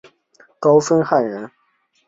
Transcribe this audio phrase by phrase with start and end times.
[0.59, 1.51] 高凤翰人。